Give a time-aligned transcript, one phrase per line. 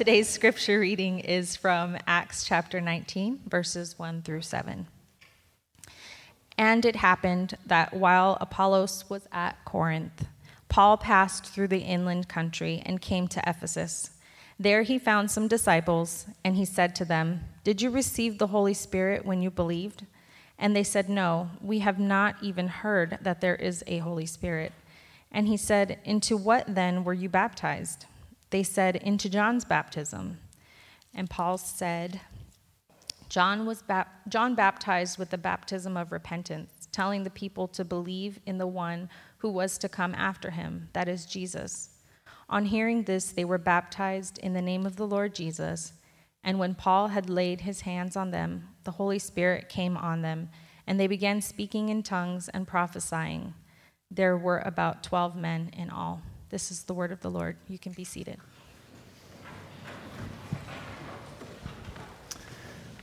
[0.00, 4.86] Today's scripture reading is from Acts chapter 19, verses 1 through 7.
[6.56, 10.24] And it happened that while Apollos was at Corinth,
[10.70, 14.12] Paul passed through the inland country and came to Ephesus.
[14.58, 18.72] There he found some disciples, and he said to them, Did you receive the Holy
[18.72, 20.06] Spirit when you believed?
[20.58, 24.72] And they said, No, we have not even heard that there is a Holy Spirit.
[25.30, 28.06] And he said, Into what then were you baptized?
[28.50, 30.38] They said, Into John's baptism.
[31.14, 32.20] And Paul said,
[33.28, 38.40] John, was bap- John baptized with the baptism of repentance, telling the people to believe
[38.44, 39.08] in the one
[39.38, 41.90] who was to come after him, that is Jesus.
[42.48, 45.92] On hearing this, they were baptized in the name of the Lord Jesus.
[46.42, 50.50] And when Paul had laid his hands on them, the Holy Spirit came on them,
[50.86, 53.54] and they began speaking in tongues and prophesying.
[54.10, 56.22] There were about 12 men in all.
[56.50, 57.56] This is the word of the Lord.
[57.68, 58.36] You can be seated.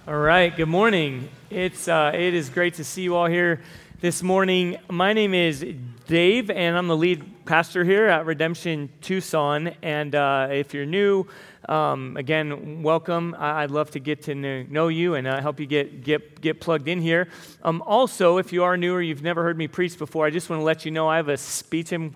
[0.05, 1.29] All right, good morning.
[1.49, 3.61] It's, uh, it is great to see you all here
[4.01, 4.75] this morning.
[4.89, 5.65] My name is
[6.07, 9.69] Dave, and I'm the lead pastor here at Redemption Tucson.
[9.81, 11.25] And uh, if you're new,
[11.69, 13.33] um, again, welcome.
[13.39, 16.89] I'd love to get to know you and uh, help you get, get, get plugged
[16.89, 17.29] in here.
[17.63, 20.49] Um, also, if you are new or you've never heard me preach before, I just
[20.49, 22.13] want to let you know I have a speech in,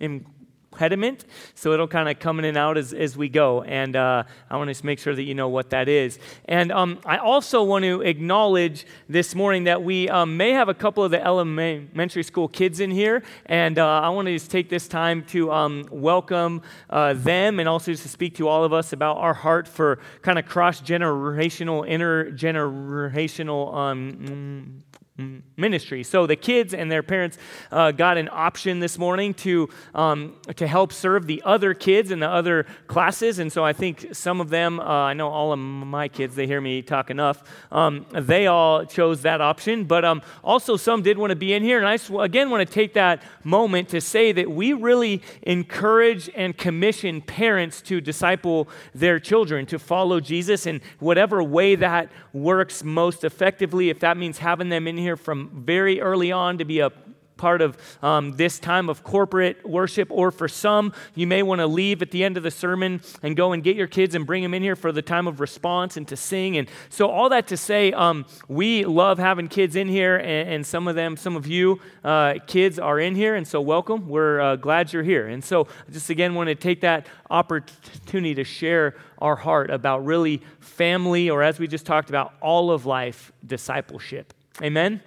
[0.00, 0.26] Im-
[0.74, 1.24] impediment.
[1.54, 3.62] So it'll kind of come in and out as, as we go.
[3.62, 6.18] And uh, I want to make sure that you know what that is.
[6.46, 10.74] And um, I also want to acknowledge this morning that we um, may have a
[10.74, 13.22] couple of the elementary school kids in here.
[13.46, 17.68] And uh, I want to just take this time to um, welcome uh, them and
[17.68, 21.88] also to speak to all of us about our heart for kind of cross generational,
[21.88, 24.82] intergenerational um,
[25.16, 26.02] ministry.
[26.02, 27.38] So the kids and their parents
[27.70, 32.18] uh, got an option this morning to um, to help serve the other kids in
[32.18, 35.58] the other classes, and so I think some of them, uh, I know all of
[35.60, 37.44] my kids, they hear me talk enough.
[37.70, 41.62] Um, they all chose that option, but um, also some did want to be in
[41.62, 46.28] here, and I again want to take that moment to say that we really encourage
[46.34, 52.82] and commission parents to disciple their children to follow Jesus in whatever way that works
[52.82, 53.90] most effectively.
[53.90, 56.90] If that means having them in here from very early on to be a
[57.36, 61.66] part of um, this time of corporate worship, or for some, you may want to
[61.66, 64.42] leave at the end of the sermon and go and get your kids and bring
[64.42, 66.56] them in here for the time of response and to sing.
[66.56, 70.66] And so, all that to say, um, we love having kids in here, and, and,
[70.66, 74.08] some of them, some of you uh, kids are in here, and so welcome.
[74.08, 75.28] We're uh, glad you're here.
[75.28, 80.04] And so, I just again want to take that opportunity to share our heart about
[80.04, 84.32] really family, or as we just talked about, all of life discipleship.
[84.62, 85.00] Amen?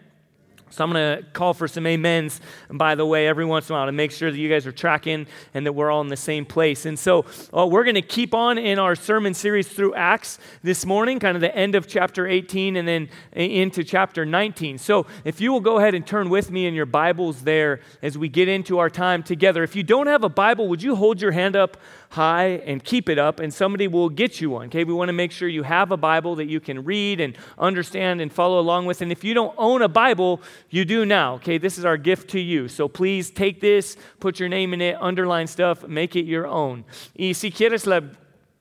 [0.70, 3.78] So I'm going to call for some amens, by the way, every once in a
[3.78, 6.18] while to make sure that you guys are tracking and that we're all in the
[6.18, 6.86] same place.
[6.86, 7.26] And so
[7.56, 11.36] uh, we're going to keep on in our sermon series through Acts this morning, kind
[11.36, 14.78] of the end of chapter 18 and then into chapter 19.
[14.78, 18.18] So if you will go ahead and turn with me in your Bibles there as
[18.18, 19.64] we get into our time together.
[19.64, 21.78] If you don't have a Bible, would you hold your hand up
[22.10, 24.68] high and keep it up, and somebody will get you one.
[24.68, 27.38] Okay, we want to make sure you have a Bible that you can read and
[27.58, 29.02] understand and follow along with.
[29.02, 31.36] And if you don't own a Bible, you do now.
[31.36, 32.68] Okay, this is our gift to you.
[32.68, 36.86] So please take this, put your name in it, underline stuff, make it your own.
[37.18, 38.02] Y si quieres la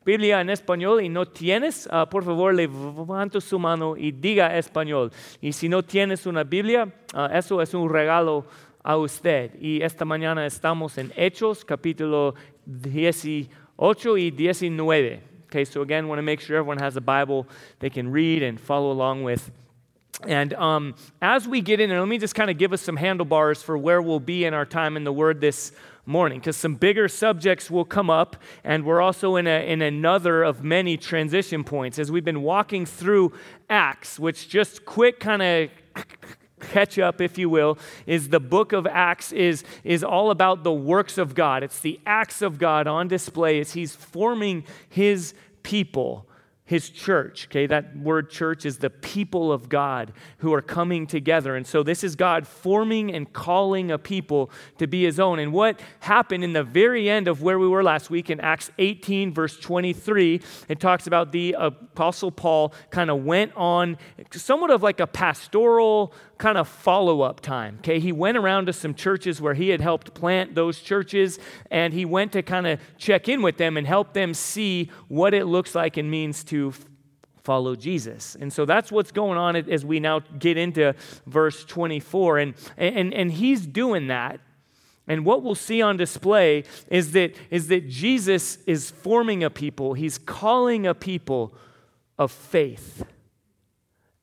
[0.05, 5.11] Biblia en español y no tienes, uh, por favor levanta su mano y diga español.
[5.43, 8.47] Y si no tienes una Biblia, uh, eso es un regalo
[8.85, 9.51] a usted.
[9.61, 12.37] Y esta mañana estamos en Hechos capítulo
[12.69, 14.29] 18 y
[14.59, 15.21] 19.
[15.47, 17.47] Okay, so again, want to make sure everyone has a Bible
[17.79, 19.51] they can read and follow along with.
[20.27, 22.97] And um, as we get in, there, let me just kind of give us some
[22.97, 25.73] handlebars for where we'll be in our time in the Word this
[26.07, 30.43] morning, because some bigger subjects will come up, and we're also in, a, in another
[30.43, 33.33] of many transition points as we've been walking through
[33.69, 35.71] Acts, which just quick kind of
[36.61, 40.73] catch up, if you will, is the book of Acts is, is all about the
[40.73, 41.63] works of God.
[41.63, 46.27] It's the acts of God on display as He's forming His people
[46.67, 47.47] his church.
[47.49, 51.55] Okay, that word church is the people of God who are coming together.
[51.55, 55.39] And so this is God forming and calling a people to be his own.
[55.39, 58.73] And what happened in the very end of where we were last week in Acts
[58.79, 63.97] 18, verse 23, it talks about the Apostle Paul kind of went on
[64.33, 67.77] somewhat of like a pastoral kind of follow up time.
[67.81, 71.39] Okay, he went around to some churches where he had helped plant those churches,
[71.71, 75.35] and he went to kind of check in with them and help them see what
[75.35, 76.73] it looks like and means to
[77.43, 78.37] follow Jesus.
[78.41, 80.95] And so that's what's going on as we now get into
[81.27, 82.39] verse 24.
[82.39, 84.41] And, and, and he's doing that
[85.09, 89.95] And what we'll see on display is that, is that Jesus is forming a people,
[89.95, 91.55] he's calling a people
[92.19, 93.05] of faith.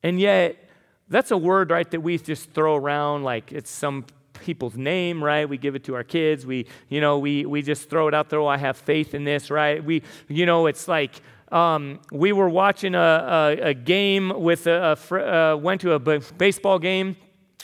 [0.02, 0.63] And yet,
[1.08, 4.06] that's a word, right, that we just throw around like it's some
[4.40, 5.48] people's name, right?
[5.48, 6.46] We give it to our kids.
[6.46, 8.40] We, you know, we, we just throw it out there.
[8.40, 9.82] Oh, I have faith in this, right?
[9.82, 11.20] We, you know, it's like
[11.52, 15.98] um, we were watching a, a, a game with a, a uh, went to a
[15.98, 17.16] b- baseball game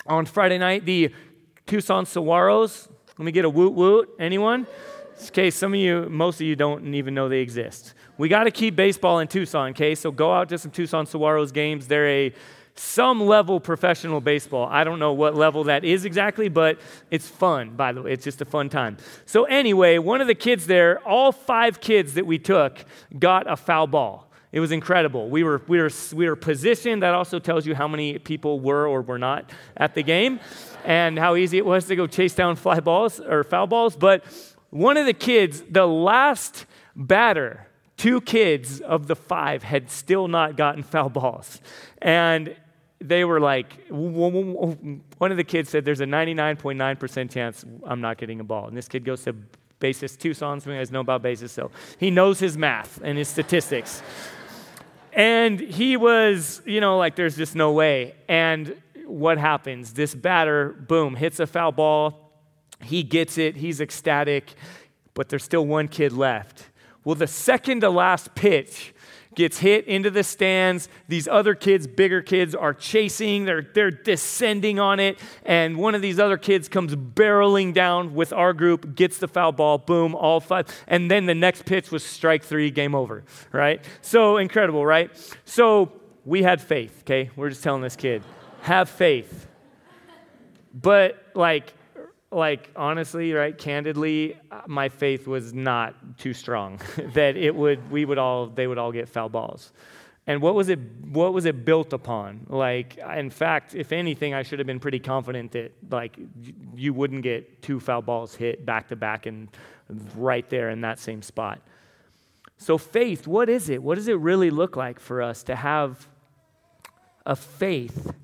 [0.07, 0.85] on Friday night.
[0.85, 1.13] The
[1.67, 2.89] Tucson Saguaros.
[3.19, 4.09] Let me get a woot woot.
[4.19, 4.67] Anyone?
[5.29, 7.95] Okay, some of you, most of you don't even know they exist.
[8.17, 9.95] We got to keep baseball in Tucson, okay?
[9.95, 11.87] So go out to some Tucson Saguaros games.
[11.87, 12.33] They're a
[12.81, 14.67] some level professional baseball.
[14.71, 16.79] I don't know what level that is exactly, but
[17.11, 18.13] it's fun, by the way.
[18.13, 18.97] It's just a fun time.
[19.27, 22.85] So, anyway, one of the kids there, all five kids that we took,
[23.19, 24.31] got a foul ball.
[24.51, 25.29] It was incredible.
[25.29, 27.03] We were, we, were, we were positioned.
[27.03, 30.41] That also tells you how many people were or were not at the game
[30.85, 33.95] and how easy it was to go chase down fly balls or foul balls.
[33.95, 34.25] But
[34.71, 36.65] one of the kids, the last
[36.97, 37.67] batter,
[38.01, 41.61] two kids of the five had still not gotten foul balls.
[42.01, 42.57] And
[43.01, 48.41] they were like, one of the kids said, There's a 99.9% chance I'm not getting
[48.41, 48.69] a ball.
[48.69, 49.35] And this kid goes to
[49.79, 50.59] BASIS Tucson.
[50.59, 54.03] Of you guys know about BASIS, so he knows his math and his statistics.
[55.13, 58.15] and he was, you know, like, There's just no way.
[58.29, 58.77] And
[59.07, 59.95] what happens?
[59.95, 62.33] This batter, boom, hits a foul ball.
[62.83, 63.57] He gets it.
[63.57, 64.55] He's ecstatic.
[65.15, 66.71] But there's still one kid left.
[67.05, 68.95] Well, the second to last pitch,
[69.35, 70.89] gets hit into the stands.
[71.09, 75.19] These other kids, bigger kids, are chasing, they're, they're descending on it.
[75.45, 79.53] And one of these other kids comes barreling down with our group, gets the foul
[79.53, 80.67] ball, boom, all five.
[80.87, 83.85] And then the next pitch was strike three, game over, right?
[84.03, 85.11] So incredible, right?
[85.45, 85.93] So
[86.25, 87.31] we had faith, okay?
[87.37, 88.23] We're just telling this kid,
[88.63, 89.47] have faith.
[90.75, 91.73] But like,
[92.33, 94.37] like honestly right candidly
[94.67, 96.81] my faith was not too strong
[97.15, 99.73] that it would we would all they would all get foul balls.
[100.27, 102.47] And what was it what was it built upon?
[102.49, 106.19] Like in fact if anything i should have been pretty confident that like
[106.75, 109.49] you wouldn't get two foul balls hit back to back and
[110.15, 111.61] right there in that same spot.
[112.59, 113.83] So faith what is it?
[113.83, 116.07] What does it really look like for us to have
[117.27, 118.15] a faith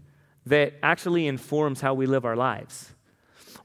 [0.47, 2.93] that actually informs how we live our lives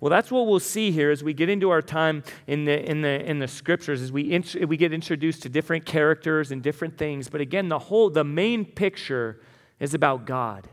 [0.01, 3.03] well, that's what we'll see here as we get into our time in the, in
[3.03, 6.97] the, in the scriptures, as we, int- we get introduced to different characters and different
[6.97, 7.29] things.
[7.29, 9.39] But again, the whole, the main picture
[9.79, 10.67] is about God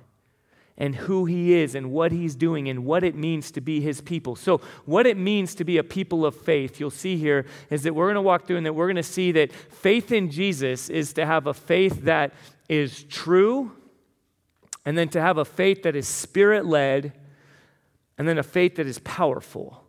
[0.79, 4.01] and who he is and what he's doing and what it means to be his
[4.01, 4.35] people.
[4.35, 7.95] So, what it means to be a people of faith, you'll see here, is that
[7.95, 10.89] we're going to walk through and that we're going to see that faith in Jesus
[10.89, 12.33] is to have a faith that
[12.69, 13.73] is true,
[14.87, 17.13] and then to have a faith that is spirit led
[18.19, 19.85] and then a faith that is powerful.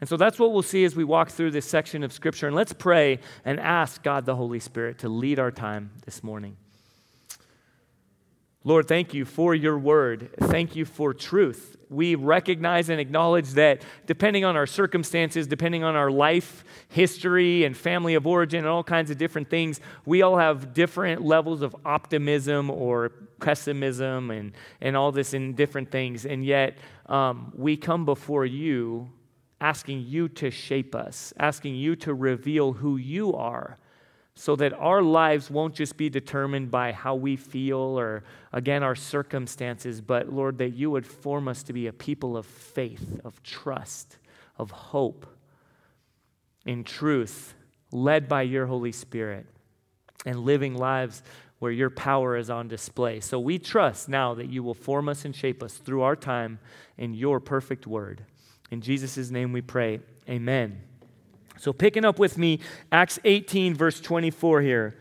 [0.00, 2.46] And so that's what we'll see as we walk through this section of Scripture.
[2.46, 6.56] And let's pray and ask God the Holy Spirit to lead our time this morning.
[8.64, 10.30] Lord, thank you for your word.
[10.38, 11.76] Thank you for truth.
[11.88, 17.76] We recognize and acknowledge that depending on our circumstances, depending on our life history and
[17.76, 21.74] family of origin and all kinds of different things, we all have different levels of
[21.84, 23.10] optimism or
[23.40, 26.24] pessimism and, and all this in different things.
[26.24, 26.78] And yet,
[27.12, 29.10] um, we come before you
[29.60, 33.78] asking you to shape us, asking you to reveal who you are
[34.34, 38.94] so that our lives won't just be determined by how we feel or, again, our
[38.94, 43.42] circumstances, but Lord, that you would form us to be a people of faith, of
[43.42, 44.16] trust,
[44.56, 45.26] of hope,
[46.64, 47.54] in truth,
[47.92, 49.46] led by your Holy Spirit,
[50.24, 51.22] and living lives
[51.62, 53.20] where your power is on display.
[53.20, 56.58] So we trust now that you will form us and shape us through our time
[56.98, 58.24] in your perfect word.
[58.72, 60.00] In Jesus' name we pray.
[60.28, 60.80] Amen.
[61.60, 62.58] So, picking up with me,
[62.90, 64.98] Acts 18, verse 24 here.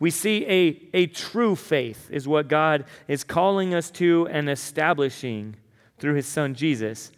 [0.00, 5.54] We see a, a true faith is what God is calling us to and establishing
[6.00, 7.12] through his son Jesus.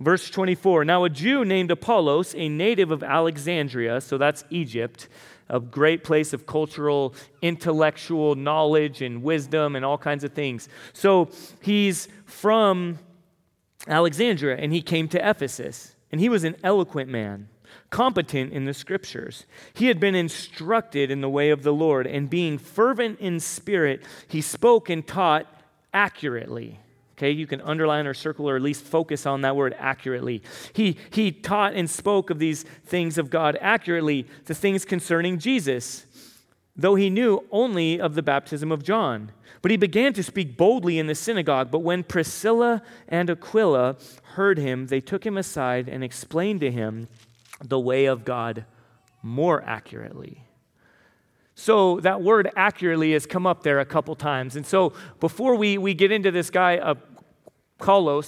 [0.00, 5.06] Verse 24 Now, a Jew named Apollos, a native of Alexandria, so that's Egypt,
[5.48, 10.68] a great place of cultural, intellectual knowledge and wisdom and all kinds of things.
[10.92, 12.98] So he's from
[13.86, 15.94] Alexandria and he came to Ephesus.
[16.12, 17.48] And he was an eloquent man,
[17.90, 19.44] competent in the scriptures.
[19.74, 24.04] He had been instructed in the way of the Lord, and being fervent in spirit,
[24.28, 25.46] he spoke and taught
[25.92, 26.78] accurately.
[27.16, 30.42] Okay, you can underline or circle or at least focus on that word accurately.
[30.74, 36.04] He, he taught and spoke of these things of God accurately, the things concerning Jesus.
[36.76, 39.32] though he knew only of the baptism of John.
[39.62, 41.70] But he began to speak boldly in the synagogue.
[41.70, 43.96] But when Priscilla and Aquila
[44.34, 47.08] heard him, they took him aside and explained to him
[47.64, 48.66] the way of God
[49.22, 50.45] more accurately.
[51.58, 54.56] So that word accurately has come up there a couple times.
[54.56, 56.94] And so before we, we get into this guy, uh,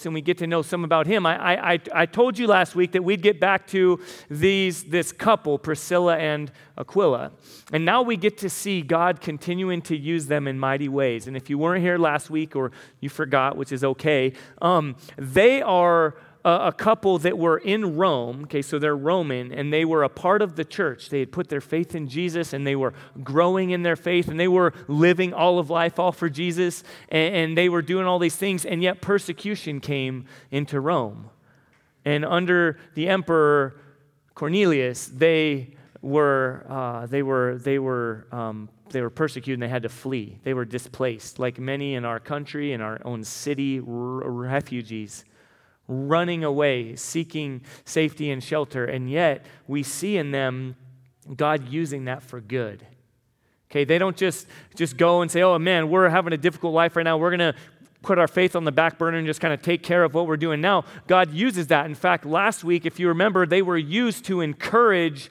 [0.06, 1.26] and we get to know some about him.
[1.26, 5.58] I, I, I told you last week that we'd get back to these, this couple,
[5.58, 7.32] Priscilla and Aquila.
[7.72, 11.26] And now we get to see God continuing to use them in mighty ways.
[11.26, 14.32] And if you weren't here last week or you forgot, which is okay,
[14.62, 16.14] um, they are
[16.44, 18.42] a, couple that were in Rome.
[18.44, 21.10] Okay, so they're Roman and they were a part of the church.
[21.10, 24.38] They had put their faith in Jesus and they were growing in their faith and
[24.38, 28.18] they were living all of life all for Jesus and, and they were doing all
[28.18, 28.64] these things.
[28.64, 31.30] And yet persecution came into Rome.
[32.04, 33.80] And under the emperor
[34.34, 39.82] Cornelius, they were uh, they were they were um, they were persecuted and they had
[39.82, 40.38] to flee.
[40.44, 45.24] They were displaced, like many in our country, in our own city, r- refugees
[45.88, 48.84] running away, seeking safety and shelter.
[48.84, 50.76] And yet, we see in them
[51.34, 52.86] God using that for good.
[53.70, 56.96] Okay, they don't just, just go and say, oh man, we're having a difficult life
[56.96, 57.18] right now.
[57.18, 57.54] We're going to
[58.02, 60.26] put our faith on the back burner and just kind of take care of what
[60.26, 60.84] we're doing now.
[61.06, 61.86] God uses that.
[61.86, 65.30] In fact, last week, if you remember, they were used to encourage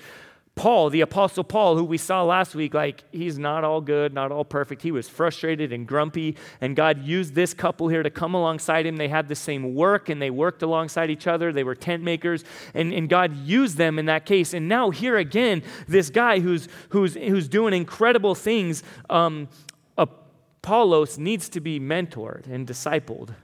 [0.57, 4.31] Paul, the Apostle Paul, who we saw last week, like he's not all good, not
[4.31, 4.81] all perfect.
[4.81, 8.97] He was frustrated and grumpy, and God used this couple here to come alongside him.
[8.97, 11.53] They had the same work and they worked alongside each other.
[11.53, 14.53] They were tent makers, and, and God used them in that case.
[14.53, 19.47] And now, here again, this guy who's, who's, who's doing incredible things, um,
[19.97, 23.35] Apollos needs to be mentored and discipled.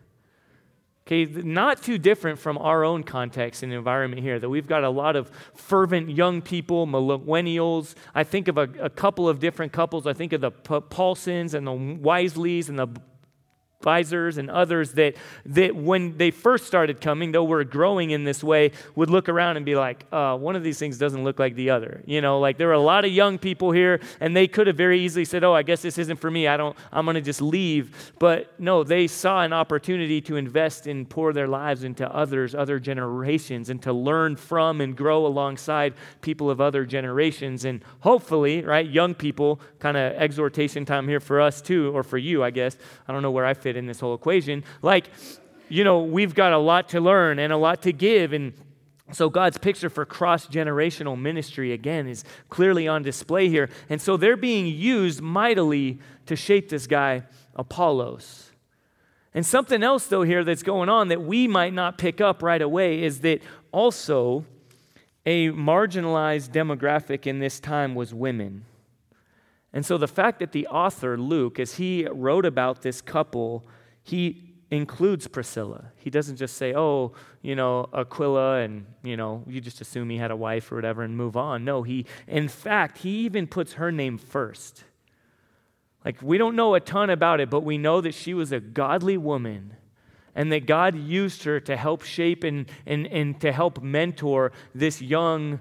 [1.05, 4.89] Okay, not too different from our own context and environment here, that we've got a
[4.89, 7.95] lot of fervent young people, millennials.
[8.15, 10.07] I think of a, a couple of different couples.
[10.07, 12.87] I think of the Paulsons and the Wisleys and the
[13.83, 15.13] advisors and others that,
[15.45, 19.57] that when they first started coming, though we're growing in this way, would look around
[19.57, 22.01] and be like, uh, one of these things doesn't look like the other.
[22.05, 24.77] You know, like there were a lot of young people here, and they could have
[24.77, 26.47] very easily said, oh, I guess this isn't for me.
[26.47, 28.13] I don't, I'm going to just leave.
[28.19, 32.79] But no, they saw an opportunity to invest and pour their lives into others, other
[32.79, 37.65] generations, and to learn from and grow alongside people of other generations.
[37.65, 42.17] And hopefully, right, young people, kind of exhortation time here for us too, or for
[42.17, 42.77] you, I guess.
[43.09, 44.63] I don't know where I fit in this whole equation.
[44.81, 45.09] Like,
[45.69, 48.33] you know, we've got a lot to learn and a lot to give.
[48.33, 48.53] And
[49.11, 53.69] so God's picture for cross generational ministry, again, is clearly on display here.
[53.89, 57.23] And so they're being used mightily to shape this guy,
[57.55, 58.51] Apollos.
[59.33, 62.61] And something else, though, here that's going on that we might not pick up right
[62.61, 64.45] away is that also
[65.25, 68.65] a marginalized demographic in this time was women.
[69.73, 73.65] And so the fact that the author, Luke, as he wrote about this couple,
[74.03, 75.85] he includes Priscilla.
[75.97, 80.17] He doesn't just say, oh, you know, Aquila, and, you know, you just assume he
[80.17, 81.65] had a wife or whatever and move on.
[81.65, 84.83] No, he, in fact, he even puts her name first.
[86.05, 88.59] Like, we don't know a ton about it, but we know that she was a
[88.59, 89.75] godly woman
[90.35, 95.01] and that God used her to help shape and, and, and to help mentor this
[95.01, 95.59] young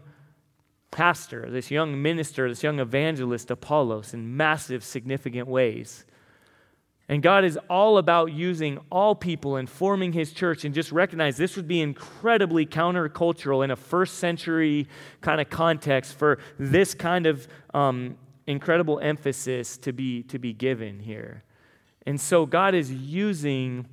[0.92, 6.04] pastor, this young minister, this young evangelist, Apollos, in massive, significant ways.
[7.08, 10.64] And God is all about using all people and forming his church.
[10.64, 14.86] And just recognize this would be incredibly countercultural in a first century
[15.20, 21.00] kind of context for this kind of um, incredible emphasis to be, to be given
[21.00, 21.42] here.
[22.06, 23.86] And so God is using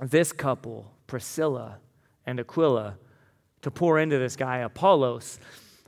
[0.00, 1.78] this couple, Priscilla
[2.26, 2.98] and Aquila,
[3.62, 5.38] to pour into this guy, Apollos.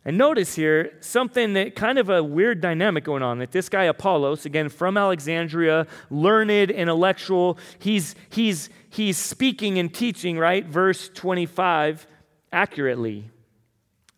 [0.06, 3.84] And notice here something that kind of a weird dynamic going on that this guy
[3.84, 10.64] Apollos, again from Alexandria, learned, intellectual, he's, he's, he's speaking and teaching, right?
[10.64, 12.06] Verse 25
[12.52, 13.28] accurately.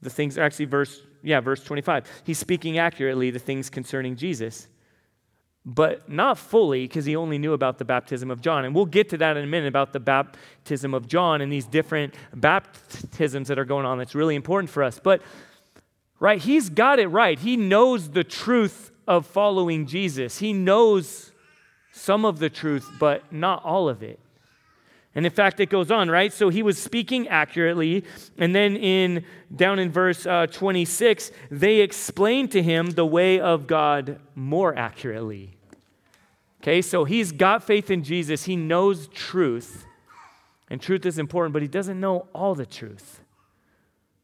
[0.02, 2.04] The things, actually, verse, yeah, verse 25.
[2.22, 4.68] He's speaking accurately the things concerning Jesus
[5.64, 8.64] but not fully because he only knew about the baptism of John.
[8.64, 11.66] And we'll get to that in a minute about the baptism of John and these
[11.66, 13.98] different baptisms that are going on.
[13.98, 14.98] That's really important for us.
[14.98, 15.20] But
[16.20, 16.40] right?
[16.40, 17.38] He's got it right.
[17.38, 20.38] He knows the truth of following Jesus.
[20.38, 21.32] He knows
[21.92, 24.20] some of the truth, but not all of it.
[25.14, 26.32] And in fact, it goes on, right?
[26.32, 28.04] So he was speaking accurately.
[28.36, 33.66] And then in down in verse uh, 26, they explained to him the way of
[33.66, 35.56] God more accurately.
[36.62, 38.44] Okay, so he's got faith in Jesus.
[38.44, 39.86] He knows truth.
[40.70, 43.20] And truth is important, but he doesn't know all the truth.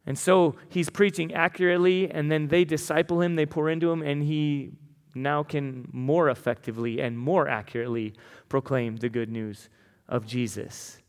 [0.05, 4.23] And so he's preaching accurately, and then they disciple him, they pour into him, and
[4.23, 4.71] he
[5.15, 8.13] now can more effectively and more accurately
[8.49, 9.69] proclaim the good news
[10.07, 10.99] of Jesus.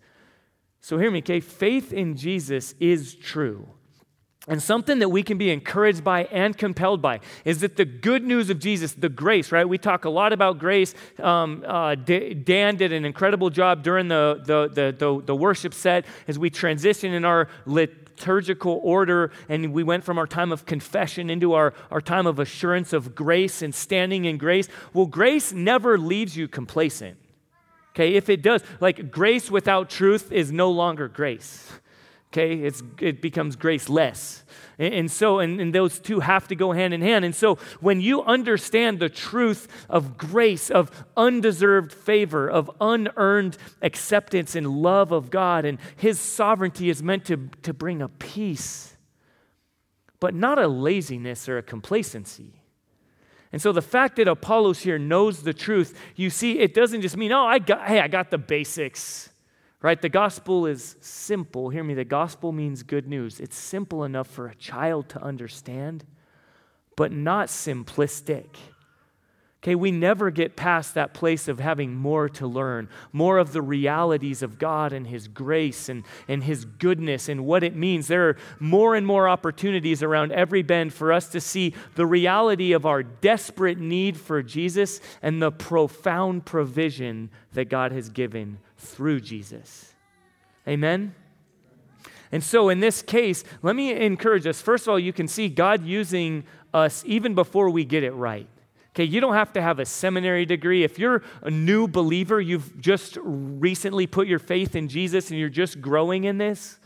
[0.80, 1.40] So, hear me, okay?
[1.40, 3.68] Faith in Jesus is true.
[4.48, 8.22] And something that we can be encouraged by and compelled by is that the good
[8.22, 9.68] news of Jesus, the grace, right?
[9.68, 10.94] We talk a lot about grace.
[11.20, 16.06] Um, uh, Dan did an incredible job during the, the, the, the, the worship set
[16.28, 21.28] as we transition in our liturgical order and we went from our time of confession
[21.28, 24.68] into our, our time of assurance of grace and standing in grace.
[24.92, 27.18] Well, grace never leaves you complacent.
[27.96, 31.72] Okay, if it does, like grace without truth is no longer grace.
[32.32, 34.44] Okay, it's, it becomes graceless.
[34.78, 37.24] And, and so, and, and those two have to go hand in hand.
[37.24, 44.54] And so, when you understand the truth of grace, of undeserved favor, of unearned acceptance
[44.54, 48.96] and love of God, and His sovereignty is meant to, to bring a peace,
[50.20, 52.60] but not a laziness or a complacency.
[53.52, 57.16] And so the fact that Apollos here knows the truth, you see, it doesn't just
[57.16, 59.30] mean, oh, I got, hey, I got the basics.
[59.86, 60.02] Right?
[60.02, 61.68] The gospel is simple.
[61.68, 63.38] Hear me, the gospel means good news.
[63.38, 66.04] It's simple enough for a child to understand,
[66.96, 68.48] but not simplistic.
[69.62, 73.62] Okay, we never get past that place of having more to learn, more of the
[73.62, 78.08] realities of God and His grace and, and His goodness and what it means.
[78.08, 82.72] There are more and more opportunities around every bend for us to see the reality
[82.72, 89.20] of our desperate need for Jesus and the profound provision that God has given through
[89.20, 89.94] Jesus.
[90.66, 91.14] Amen?
[92.32, 94.60] And so, in this case, let me encourage us.
[94.60, 98.48] First of all, you can see God using us even before we get it right.
[98.90, 100.82] Okay, you don't have to have a seminary degree.
[100.82, 105.50] If you're a new believer, you've just recently put your faith in Jesus and you're
[105.50, 106.78] just growing in this.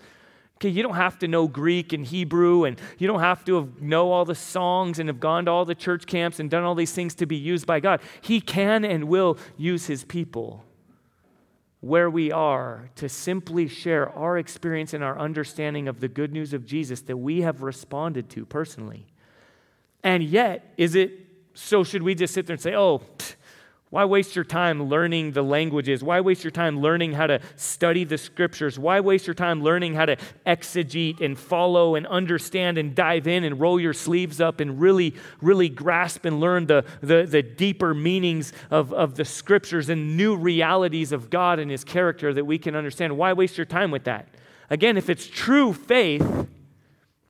[0.56, 3.80] Okay, you don't have to know Greek and Hebrew, and you don't have to have,
[3.80, 6.74] know all the songs and have gone to all the church camps and done all
[6.74, 8.02] these things to be used by God.
[8.20, 10.64] He can and will use His people
[11.80, 16.52] where we are to simply share our experience and our understanding of the good news
[16.52, 19.06] of Jesus that we have responded to personally.
[20.02, 23.02] And yet, is it so should we just sit there and say, oh,
[23.90, 26.02] why waste your time learning the languages?
[26.02, 28.78] Why waste your time learning how to study the scriptures?
[28.78, 33.42] Why waste your time learning how to exegete and follow and understand and dive in
[33.42, 37.92] and roll your sleeves up and really, really grasp and learn the, the, the deeper
[37.92, 42.58] meanings of, of the scriptures and new realities of God and His character that we
[42.58, 43.18] can understand?
[43.18, 44.28] Why waste your time with that?
[44.70, 46.46] Again, if it's true faith,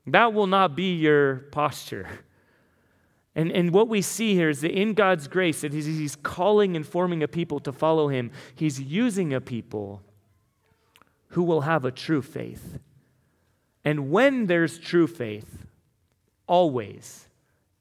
[0.07, 2.07] that will not be your posture.
[3.41, 6.77] And, and what we see here is that in God's grace, that he's, he's calling
[6.77, 8.31] and forming a people to follow him.
[8.55, 10.03] He's using a people
[11.29, 12.79] who will have a true faith.
[13.83, 15.65] And when there's true faith,
[16.47, 17.29] always,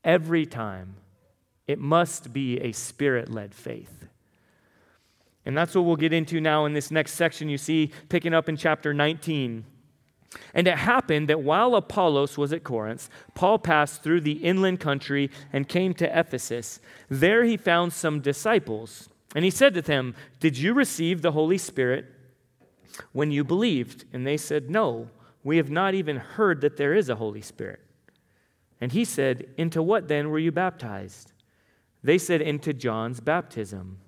[0.02, 0.96] every time,
[1.68, 4.08] it must be a spirit led faith.
[5.46, 8.48] And that's what we'll get into now in this next section you see, picking up
[8.48, 9.66] in chapter 19.
[10.54, 15.32] And it happened that while Apollos was at Corinth, Paul passed through the inland country
[15.52, 16.80] and came to Ephesus.
[17.10, 19.10] There he found some disciples.
[19.36, 22.06] And he said to them, Did you receive the Holy Spirit
[23.12, 24.06] when you believed?
[24.14, 25.10] And they said, No,
[25.44, 27.82] we have not even heard that there is a Holy Spirit.
[28.82, 31.34] And he said, Into what then were you baptized?
[32.04, 34.00] They said, Into John's baptism.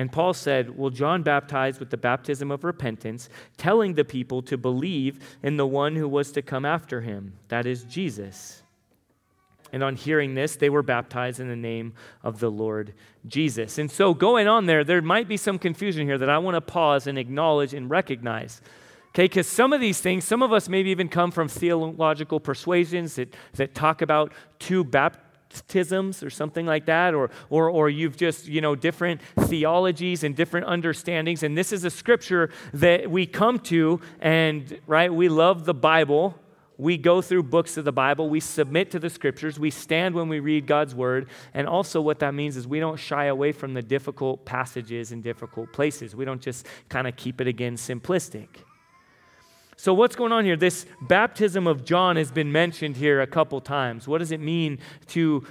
[0.00, 4.56] And Paul said, Well, John baptized with the baptism of repentance, telling the people to
[4.56, 8.62] believe in the one who was to come after him, that is Jesus.
[9.74, 12.94] And on hearing this, they were baptized in the name of the Lord
[13.26, 13.76] Jesus.
[13.76, 16.62] And so, going on there, there might be some confusion here that I want to
[16.62, 18.62] pause and acknowledge and recognize.
[19.10, 23.16] Okay, because some of these things, some of us maybe even come from theological persuasions
[23.16, 28.16] that, that talk about two baptisms baptisms or something like that, or, or, or you've
[28.16, 31.42] just, you know, different theologies and different understandings.
[31.42, 36.38] And this is a scripture that we come to, and, right, we love the Bible.
[36.78, 38.30] We go through books of the Bible.
[38.30, 39.58] We submit to the scriptures.
[39.58, 41.28] We stand when we read God's word.
[41.52, 45.22] And also, what that means is we don't shy away from the difficult passages and
[45.22, 46.16] difficult places.
[46.16, 48.48] We don't just kind of keep it again simplistic.
[49.80, 50.56] So, what's going on here?
[50.56, 54.06] This baptism of John has been mentioned here a couple times.
[54.06, 55.46] What does it mean to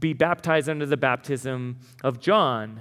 [0.00, 2.80] be baptized under the baptism of John?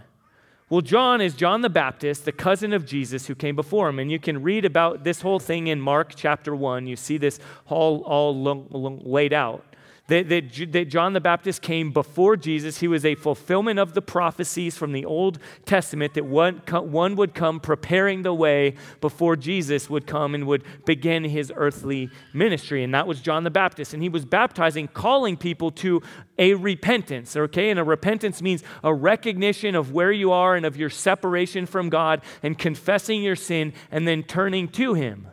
[0.69, 3.99] Well, John is John the Baptist, the cousin of Jesus who came before him.
[3.99, 6.87] And you can read about this whole thing in Mark chapter 1.
[6.87, 9.65] You see this all, all laid out.
[10.07, 12.79] That, that, that, John the Baptist came before Jesus.
[12.79, 17.33] He was a fulfillment of the prophecies from the Old Testament that one, one would
[17.33, 22.83] come preparing the way before Jesus would come and would begin his earthly ministry.
[22.83, 23.93] And that was John the Baptist.
[23.93, 26.01] And he was baptizing, calling people to
[26.37, 27.69] a repentance, okay?
[27.69, 31.89] And a repentance means a recognition of where you are and of your separation from
[31.89, 35.27] God and confessing your sin and then turning to him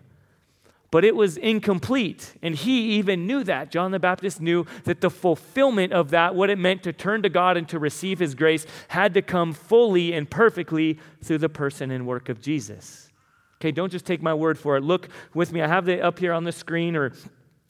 [0.94, 2.35] but it was incomplete.
[2.40, 3.72] And he even knew that.
[3.72, 7.28] John the Baptist knew that the fulfillment of that, what it meant to turn to
[7.28, 11.90] God and to receive his grace, had to come fully and perfectly through the person
[11.90, 13.11] and work of Jesus.
[13.57, 14.85] Okay, don't just take my word for it.
[14.85, 15.62] Look with me.
[15.62, 17.12] I have it up here on the screen, or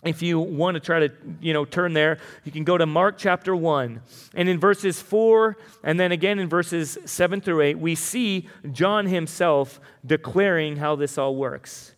[0.05, 1.11] if you want to try to
[1.41, 4.03] you know turn there you can go to mark chapter 1
[4.35, 9.07] and in verses 4 and then again in verses 7 through 8 we see john
[9.07, 11.94] himself declaring how this all works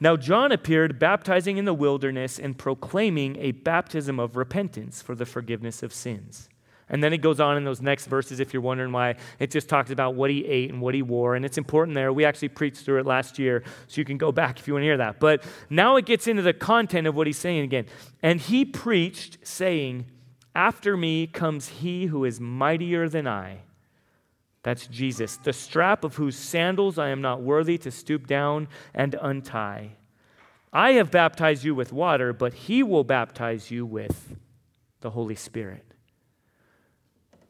[0.00, 5.26] now, John appeared baptizing in the wilderness and proclaiming a baptism of repentance for the
[5.26, 6.48] forgiveness of sins.
[6.88, 9.68] And then it goes on in those next verses, if you're wondering why, it just
[9.68, 11.34] talks about what he ate and what he wore.
[11.34, 12.12] And it's important there.
[12.12, 14.82] We actually preached through it last year, so you can go back if you want
[14.82, 15.20] to hear that.
[15.20, 17.86] But now it gets into the content of what he's saying again.
[18.22, 20.06] And he preached, saying,
[20.54, 23.62] After me comes he who is mightier than I
[24.62, 29.14] that's Jesus, the strap of whose sandals I am not worthy to stoop down and
[29.20, 29.92] untie.
[30.72, 34.36] I have baptized you with water, but he will baptize you with
[35.00, 35.84] the Holy Spirit.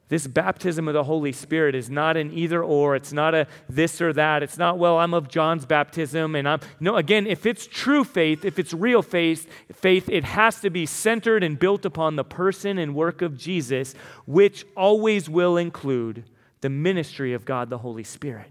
[0.08, 2.96] This baptism of the Holy Spirit is not an either or.
[2.96, 4.42] It's not a this or that.
[4.42, 8.42] It's not, well, I'm of John's baptism and I'm no, again, if it's true faith,
[8.44, 12.78] if it's real faith, faith, it has to be centered and built upon the person
[12.78, 13.94] and work of Jesus,
[14.24, 16.24] which always will include
[16.60, 18.50] the ministry of God the Holy Spirit.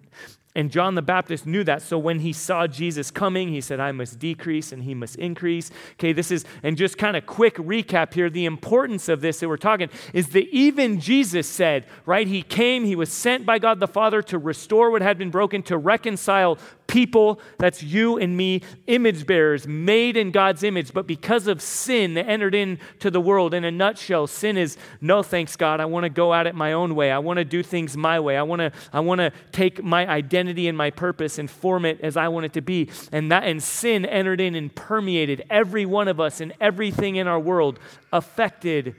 [0.57, 1.83] And John the Baptist knew that.
[1.83, 5.69] So when he saw Jesus coming, he said, I must decrease and he must increase.
[5.93, 9.49] Okay, this is, and just kind of quick recap here the importance of this that
[9.49, 13.79] we're talking is that even Jesus said, right, he came, he was sent by God
[13.79, 18.61] the Father to restore what had been broken, to reconcile people, that's you and me,
[18.87, 20.93] image bearers, made in God's image.
[20.93, 25.21] But because of sin that entered into the world, in a nutshell, sin is no
[25.21, 25.79] thanks, God.
[25.79, 27.11] I want to go at it my own way.
[27.11, 28.37] I want to do things my way.
[28.37, 31.99] I want to, I want to take my identity and my purpose and form it
[32.01, 32.89] as I want it to be.
[33.11, 37.27] And that and sin entered in and permeated every one of us and everything in
[37.27, 37.79] our world
[38.13, 38.95] affected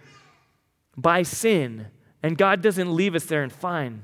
[0.97, 1.87] by sin.
[2.23, 4.03] And God doesn't leave us there and fine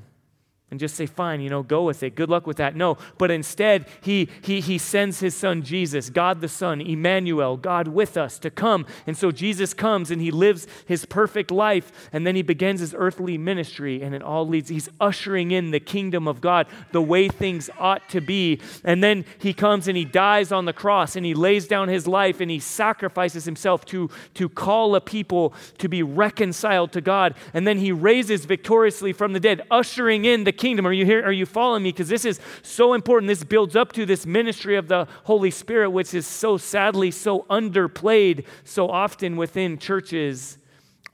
[0.71, 2.17] and just say, fine, you know, go with it.
[2.17, 2.75] Good luck with that.
[2.75, 7.87] No, but instead, he, he, he sends his son Jesus, God the Son, Emmanuel, God
[7.87, 8.87] with us, to come.
[9.07, 12.95] And so Jesus comes and he lives his perfect life, and then he begins his
[12.97, 17.29] earthly ministry, and it all leads, he's ushering in the kingdom of God, the way
[17.29, 18.59] things ought to be.
[18.85, 22.09] And then he comes and he dies on the cross, and he lays down his
[22.09, 27.35] life, and he sacrifices himself to, to call a people to be reconciled to God.
[27.53, 30.87] And then he raises victoriously from the dead, ushering in the kingdom.
[30.87, 31.25] Are you here?
[31.25, 31.93] Are you following me?
[31.93, 33.29] Because this is so important.
[33.29, 37.47] This builds up to this ministry of the Holy Spirit, which is so sadly so
[37.51, 40.59] underplayed so often within churches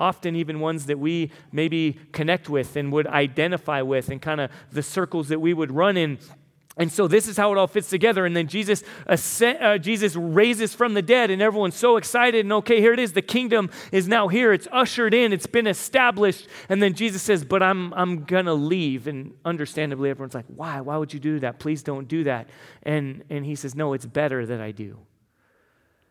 [0.01, 4.51] often even ones that we maybe connect with and would identify with and kind of
[4.73, 6.19] the circles that we would run in
[6.77, 8.25] and so this is how it all fits together.
[8.25, 12.45] And then Jesus, uh, Jesus raises from the dead, and everyone's so excited.
[12.45, 13.13] And okay, here it is.
[13.13, 14.53] The kingdom is now here.
[14.53, 15.33] It's ushered in.
[15.33, 16.47] It's been established.
[16.69, 20.81] And then Jesus says, "But I'm I'm gonna leave." And understandably, everyone's like, "Why?
[20.81, 21.59] Why would you do that?
[21.59, 22.49] Please don't do that."
[22.85, 24.99] And and he says, "No, it's better that I do,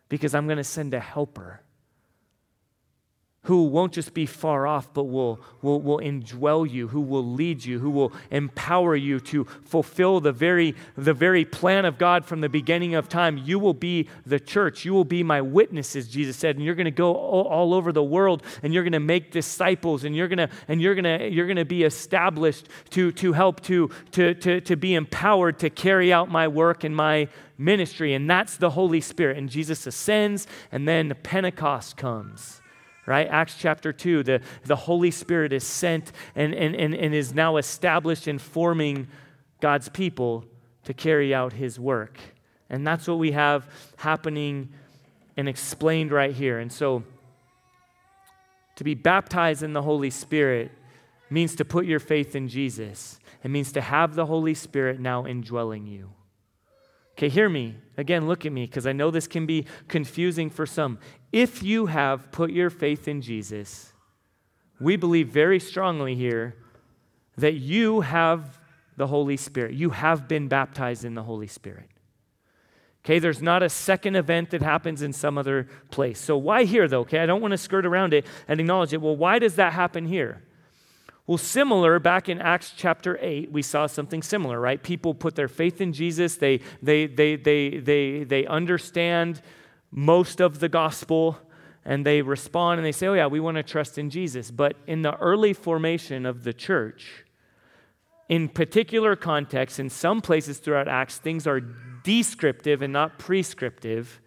[0.08, 1.62] because I'm gonna send a helper."
[3.44, 7.64] Who won't just be far off, but will, will, will indwell you, who will lead
[7.64, 12.42] you, who will empower you to fulfill the very, the very plan of God from
[12.42, 13.38] the beginning of time.
[13.38, 14.84] You will be the church.
[14.84, 17.92] You will be my witnesses, Jesus said, and you're going to go all, all, over
[17.92, 21.18] the world and you're going to make disciples and you're going to, and you're going
[21.18, 25.58] to, you're going to be established to, to help to, to, to, to be empowered
[25.60, 27.26] to carry out my work and my
[27.56, 28.12] ministry.
[28.12, 29.38] And that's the Holy Spirit.
[29.38, 32.59] And Jesus ascends and then Pentecost comes
[33.10, 33.26] right?
[33.26, 37.56] Acts chapter 2, the, the Holy Spirit is sent and, and, and, and is now
[37.56, 39.08] established in forming
[39.60, 40.44] God's people
[40.84, 42.20] to carry out his work.
[42.68, 44.68] And that's what we have happening
[45.36, 46.60] and explained right here.
[46.60, 47.02] And so,
[48.76, 50.70] to be baptized in the Holy Spirit
[51.30, 53.18] means to put your faith in Jesus.
[53.42, 56.10] It means to have the Holy Spirit now indwelling you.
[57.18, 57.74] Okay, hear me.
[57.98, 60.98] Again, look at me, because I know this can be confusing for some.
[61.32, 63.92] If you have put your faith in Jesus,
[64.80, 66.56] we believe very strongly here
[67.36, 68.58] that you have
[68.96, 69.74] the Holy Spirit.
[69.74, 71.88] You have been baptized in the Holy Spirit.
[73.04, 76.20] Okay, there's not a second event that happens in some other place.
[76.20, 77.00] So why here though?
[77.00, 79.00] Okay, I don't want to skirt around it and acknowledge it.
[79.00, 80.42] Well, why does that happen here?
[81.26, 84.82] Well, similar, back in Acts chapter 8, we saw something similar, right?
[84.82, 89.40] People put their faith in Jesus, they, they, they, they, they, they understand
[89.90, 91.38] most of the gospel,
[91.84, 94.50] and they respond and they say, Oh, yeah, we want to trust in Jesus.
[94.50, 97.24] But in the early formation of the church,
[98.28, 101.60] in particular contexts, in some places throughout Acts, things are
[102.04, 104.20] descriptive and not prescriptive.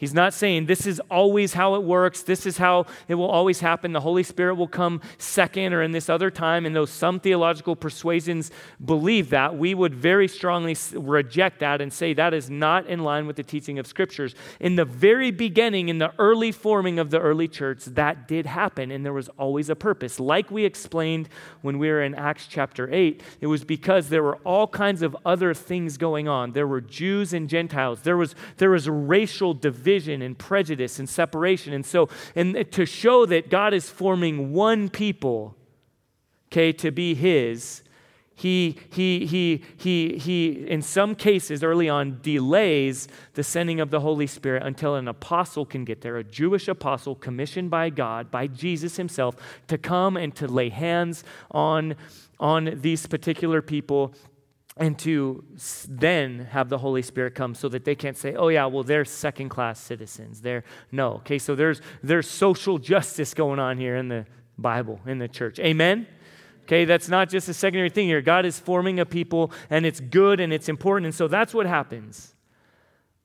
[0.00, 3.60] He's not saying this is always how it works, this is how it will always
[3.60, 3.92] happen.
[3.92, 6.64] The Holy Spirit will come second or in this other time.
[6.64, 8.50] And though some theological persuasions
[8.82, 13.26] believe that, we would very strongly reject that and say that is not in line
[13.26, 14.34] with the teaching of Scriptures.
[14.58, 18.90] In the very beginning, in the early forming of the early church, that did happen,
[18.90, 20.18] and there was always a purpose.
[20.18, 21.28] Like we explained
[21.60, 25.14] when we were in Acts chapter 8, it was because there were all kinds of
[25.26, 26.52] other things going on.
[26.52, 31.08] There were Jews and Gentiles, there was, there was racial division division and prejudice and
[31.08, 31.72] separation.
[31.72, 35.56] And so, and to show that God is forming one people,
[36.48, 37.82] okay, to be His,
[38.36, 44.00] he, he, he, he, he, in some cases early on, delays the sending of the
[44.00, 48.46] Holy Spirit until an apostle can get there, a Jewish apostle commissioned by God, by
[48.46, 51.96] Jesus himself, to come and to lay hands on,
[52.38, 54.14] on these particular people
[54.80, 55.44] and to
[55.86, 59.04] then have the Holy Spirit come so that they can't say, oh, yeah, well, they're
[59.04, 60.40] second class citizens.
[60.40, 61.16] They're, no.
[61.16, 64.24] Okay, so there's, there's social justice going on here in the
[64.56, 65.58] Bible, in the church.
[65.58, 66.06] Amen?
[66.62, 68.22] Okay, that's not just a secondary thing here.
[68.22, 71.06] God is forming a people, and it's good and it's important.
[71.06, 72.34] And so that's what happens.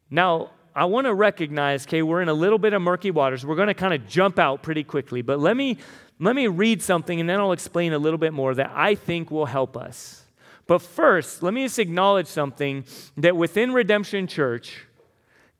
[0.10, 3.46] Now, I want to recognize, okay, we're in a little bit of murky waters.
[3.46, 5.78] We're going to kind of jump out pretty quickly, but let me
[6.20, 9.32] let me read something and then I'll explain a little bit more that I think
[9.32, 10.24] will help us.
[10.67, 12.86] But first, let me just acknowledge something
[13.17, 14.86] that within Redemption Church,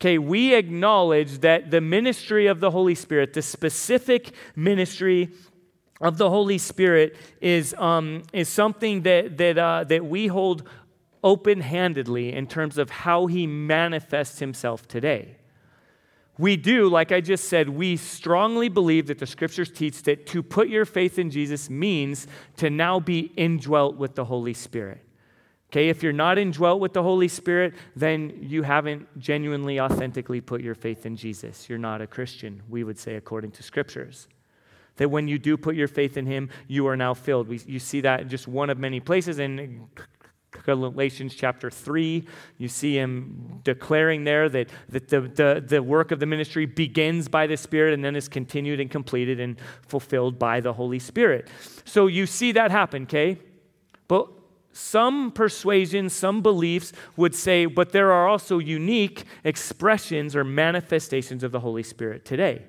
[0.02, 5.30] okay, we acknowledge that the ministry of the Holy Spirit, the specific ministry
[6.02, 10.68] of the Holy Spirit, is, um, is something that, that, uh, that we hold
[11.24, 15.38] open handedly in terms of how he manifests himself today.
[16.38, 20.44] We do, like I just said, we strongly believe that the scriptures teach that to
[20.44, 25.02] put your faith in Jesus means to now be indwelt with the Holy Spirit.
[25.72, 30.62] Okay, if you're not indwelt with the Holy Spirit, then you haven't genuinely, authentically put
[30.62, 31.70] your faith in Jesus.
[31.70, 34.28] You're not a Christian, we would say, according to scriptures.
[34.98, 37.48] That when you do put your faith in Him, you are now filled.
[37.48, 39.40] We, you see that in just one of many places.
[39.40, 39.88] In
[40.66, 46.20] Galatians chapter 3, you see him declaring there that, that the, the, the work of
[46.20, 50.60] the ministry begins by the Spirit and then is continued and completed and fulfilled by
[50.60, 51.48] the Holy Spirit.
[51.86, 53.38] So you see that happen, okay?
[54.08, 54.28] But
[54.72, 61.52] some persuasions, some beliefs would say, but there are also unique expressions or manifestations of
[61.52, 62.64] the Holy Spirit today.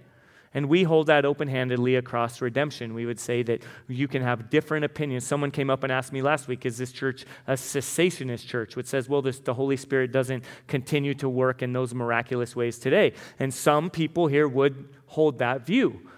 [0.56, 2.94] And we hold that open handedly across redemption.
[2.94, 5.26] We would say that you can have different opinions.
[5.26, 8.74] Someone came up and asked me last week, is this church a cessationist church?
[8.74, 12.78] Which says, well, this, the Holy Spirit doesn't continue to work in those miraculous ways
[12.78, 13.12] today.
[13.38, 16.08] And some people here would hold that view.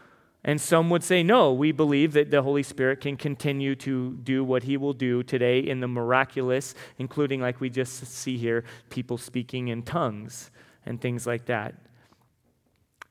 [0.44, 4.44] And some would say, no, we believe that the Holy Spirit can continue to do
[4.44, 9.18] what he will do today in the miraculous, including, like we just see here, people
[9.18, 10.52] speaking in tongues
[10.86, 11.74] and things like that.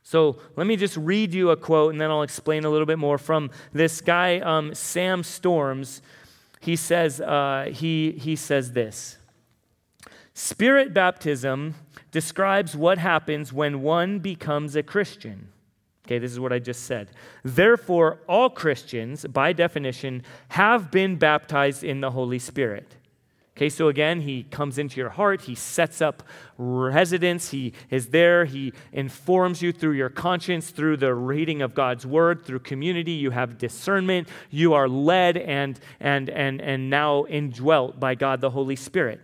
[0.08, 2.98] So let me just read you a quote and then I'll explain a little bit
[2.98, 6.02] more from this guy, um, Sam Storms.
[6.62, 9.18] He says, uh, he, he says this
[10.34, 11.76] Spirit baptism
[12.10, 15.50] describes what happens when one becomes a Christian.
[16.06, 17.10] Okay, this is what I just said.
[17.44, 22.96] Therefore, all Christians, by definition, have been baptized in the Holy Spirit.
[23.58, 26.22] Okay, so again, he comes into your heart, he sets up
[26.60, 32.06] residence, he is there, he informs you through your conscience, through the reading of God's
[32.06, 38.00] word, through community, you have discernment, you are led and and and and now indwelt
[38.00, 39.22] by God the Holy Spirit.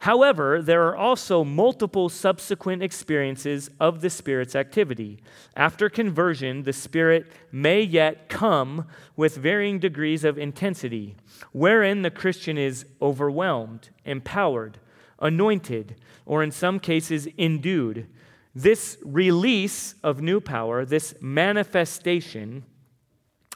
[0.00, 5.22] However, there are also multiple subsequent experiences of the Spirit's activity.
[5.54, 11.16] After conversion, the Spirit may yet come with varying degrees of intensity,
[11.52, 14.78] wherein the Christian is overwhelmed, empowered,
[15.18, 18.06] anointed, or in some cases, endued.
[18.54, 22.64] This release of new power, this manifestation,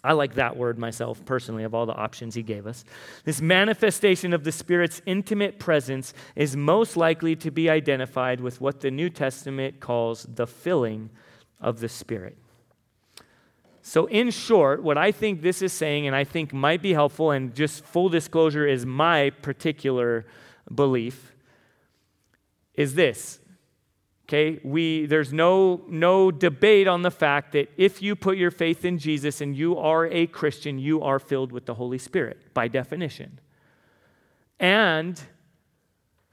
[0.04, 2.84] I like that word myself personally, of all the options he gave us.
[3.24, 8.80] This manifestation of the Spirit's intimate presence is most likely to be identified with what
[8.80, 11.08] the New Testament calls the filling
[11.58, 12.36] of the Spirit.
[13.80, 17.30] So, in short, what I think this is saying, and I think might be helpful,
[17.30, 20.26] and just full disclosure is my particular
[20.74, 21.34] belief,
[22.74, 23.40] is this
[24.26, 28.84] Okay, we, there's no, no debate on the fact that if you put your faith
[28.84, 32.68] in Jesus and you are a Christian, you are filled with the Holy Spirit by
[32.68, 33.38] definition.
[34.58, 35.20] And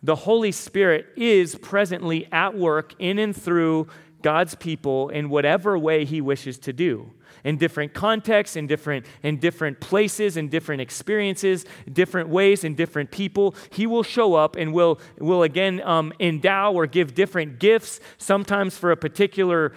[0.01, 3.87] the Holy Spirit is presently at work in and through
[4.21, 7.11] God's people in whatever way He wishes to do
[7.43, 13.11] in different contexts, in different, in different places, in different experiences, different ways, in different
[13.11, 13.55] people.
[13.71, 18.77] He will show up and will, will again um, endow or give different gifts, sometimes
[18.77, 19.73] for a particular,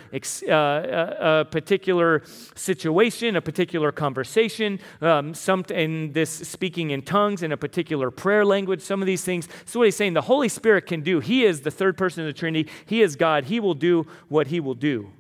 [0.49, 2.23] uh, uh, a particular
[2.55, 8.45] situation, a particular conversation, um, some in this speaking in tongues, in a particular prayer
[8.45, 9.49] language, some of these things.
[9.65, 11.21] So, what he's saying, the Holy Spirit can do.
[11.21, 13.45] He is the third person of the Trinity, He is God.
[13.45, 15.11] He will do what He will do.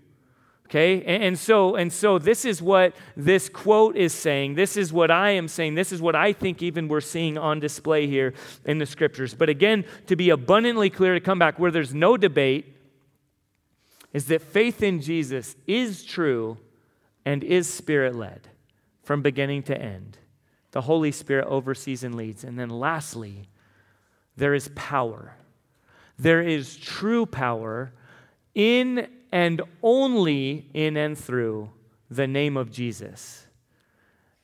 [0.67, 1.03] Okay?
[1.03, 4.55] And, so, and so this is what this quote is saying.
[4.55, 5.75] This is what I am saying.
[5.75, 9.35] This is what I think even we're seeing on display here in the scriptures.
[9.35, 12.77] But again, to be abundantly clear, to come back where there's no debate,
[14.13, 16.57] is that faith in Jesus is true
[17.25, 18.49] and is spirit led
[19.03, 20.19] from beginning to end.
[20.71, 22.43] The Holy Spirit oversees and leads.
[22.43, 23.49] And then lastly,
[24.37, 25.37] there is power.
[26.19, 27.93] There is true power
[28.55, 31.69] in and only in and through
[32.09, 33.49] the name of Jesus.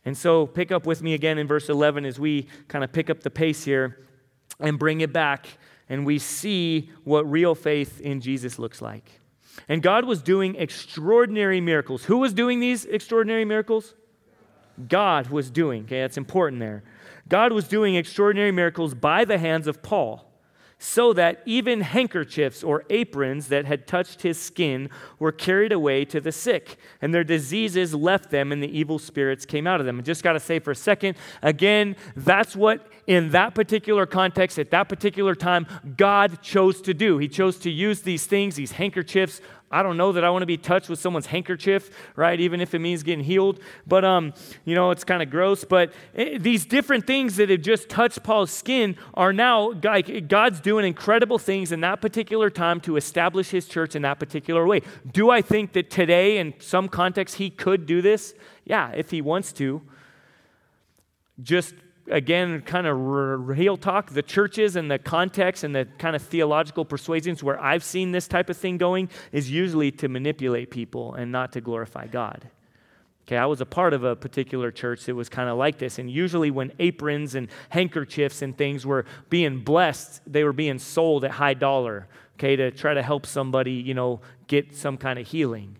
[0.05, 3.09] And so, pick up with me again in verse 11 as we kind of pick
[3.09, 4.05] up the pace here
[4.59, 5.47] and bring it back,
[5.89, 9.21] and we see what real faith in Jesus looks like.
[9.69, 12.05] And God was doing extraordinary miracles.
[12.07, 13.95] Who was doing these extraordinary miracles?
[14.89, 15.85] God was doing.
[15.85, 16.83] Okay, that's important there.
[17.29, 20.30] God was doing extraordinary miracles by the hands of Paul
[20.83, 24.89] so that even handkerchiefs or aprons that had touched his skin
[25.19, 29.45] were carried away to the sick, and their diseases left them, and the evil spirits
[29.45, 29.99] came out of them.
[29.99, 34.59] I just got to say for a second, again, that's what in that particular context,
[34.59, 35.67] at that particular time,
[35.99, 37.19] God chose to do.
[37.19, 40.47] He chose to use these things, these handkerchiefs, I don't know that I want to
[40.47, 42.41] be touched with someone's handkerchief, right?
[42.41, 43.61] Even if it means getting healed.
[43.87, 45.63] But, um, you know, it's kind of gross.
[45.63, 50.27] But it, eh, these different things that have just touched Paul's skin are now, like,
[50.27, 54.67] God's doing incredible things in that particular time to establish his church in that particular
[54.67, 54.83] way.
[55.13, 58.35] Do I think that today, in some context, he could do this?
[58.65, 59.83] Yeah, if he wants to.
[61.41, 61.75] Just
[62.11, 66.85] again, kind of real talk, the churches and the context and the kind of theological
[66.85, 71.33] persuasions where I've seen this type of thing going is usually to manipulate people and
[71.33, 72.51] not to glorify God.
[73.27, 76.01] Okay, I was a part of a particular church that was kind of like this.
[76.01, 81.25] And usually, when aprons and handkerchiefs and things were being blessed, they were being sold
[81.25, 85.29] at high dollar, okay, to try to help somebody, you know, get some kind of
[85.29, 85.77] healing.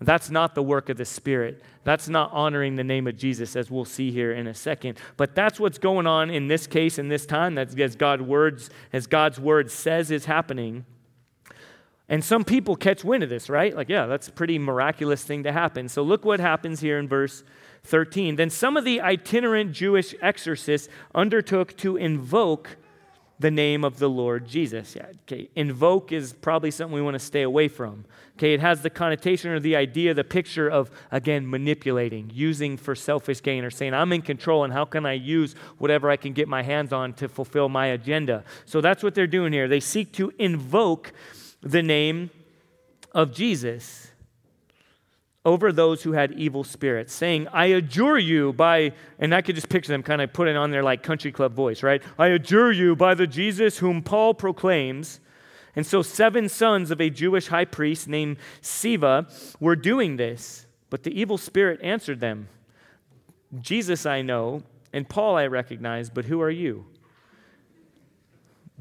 [0.00, 1.62] That's not the work of the Spirit.
[1.84, 4.98] That's not honoring the name of Jesus, as we'll see here in a second.
[5.18, 7.54] But that's what's going on in this case, in this time.
[7.54, 10.86] That's as God's words, as God's word says is happening.
[12.08, 13.76] And some people catch wind of this, right?
[13.76, 15.88] Like, yeah, that's a pretty miraculous thing to happen.
[15.88, 17.44] So look what happens here in verse
[17.84, 18.36] 13.
[18.36, 22.76] Then some of the itinerant Jewish exorcists undertook to invoke
[23.40, 24.94] the name of the Lord Jesus.
[24.94, 25.48] Yeah, okay.
[25.56, 28.04] Invoke is probably something we want to stay away from.
[28.36, 32.94] Okay, it has the connotation or the idea, the picture of, again, manipulating, using for
[32.94, 36.34] selfish gain, or saying, I'm in control and how can I use whatever I can
[36.34, 38.44] get my hands on to fulfill my agenda?
[38.66, 39.68] So that's what they're doing here.
[39.68, 41.12] They seek to invoke
[41.62, 42.30] the name
[43.12, 44.09] of Jesus
[45.44, 49.70] over those who had evil spirits, saying, I adjure you by, and I could just
[49.70, 52.02] picture them kind of putting on their like country club voice, right?
[52.18, 55.20] I adjure you by the Jesus whom Paul proclaims.
[55.74, 60.66] And so seven sons of a Jewish high priest named Sceva were doing this.
[60.90, 62.48] But the evil spirit answered them,
[63.60, 66.86] Jesus I know, and Paul I recognize, but who are you?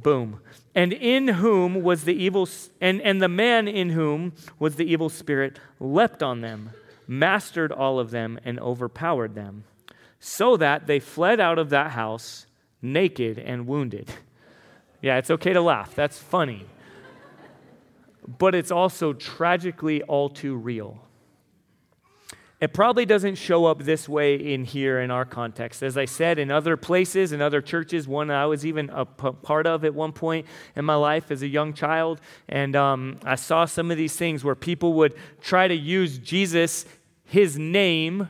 [0.02, 0.40] Boom.
[0.76, 2.48] And in whom was the evil,
[2.80, 6.72] and, and the man in whom was the evil spirit leapt on them,
[7.08, 9.64] mastered all of them, and overpowered them,
[10.20, 12.46] so that they fled out of that house
[12.82, 14.10] naked and wounded.
[15.02, 15.96] Yeah, it's okay to laugh.
[15.96, 16.66] That's funny.
[18.38, 21.02] But it's also tragically all too real.
[22.60, 25.82] It probably doesn't show up this way in here in our context.
[25.82, 29.32] As I said, in other places, in other churches, one I was even a p-
[29.42, 30.46] part of at one point
[30.76, 32.20] in my life as a young child,
[32.50, 36.86] and um, I saw some of these things where people would try to use Jesus,
[37.24, 38.28] his name,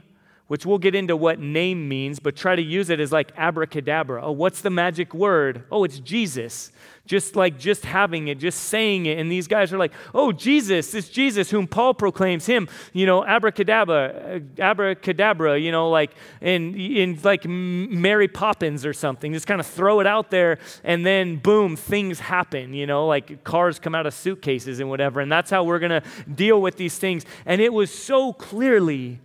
[0.49, 4.19] which we'll get into what name means, but try to use it as like abracadabra.
[4.25, 5.63] Oh, what's the magic word?
[5.71, 6.71] Oh, it's Jesus.
[7.05, 9.19] Just like just having it, just saying it.
[9.19, 13.23] And these guys are like, oh, Jesus, it's Jesus whom Paul proclaims him, you know,
[13.23, 19.31] abracadabra, uh, abracadabra, you know, like in, in like Mary Poppins or something.
[19.31, 23.43] Just kind of throw it out there and then boom, things happen, you know, like
[23.43, 25.19] cars come out of suitcases and whatever.
[25.19, 27.23] And that's how we're going to deal with these things.
[27.45, 29.19] And it was so clearly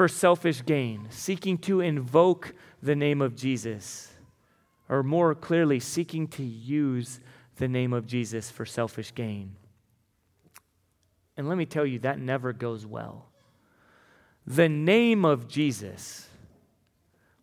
[0.00, 4.10] for selfish gain, seeking to invoke the name of Jesus,
[4.88, 7.20] or more clearly, seeking to use
[7.56, 9.56] the name of Jesus for selfish gain.
[11.36, 13.26] And let me tell you, that never goes well.
[14.46, 16.29] The name of Jesus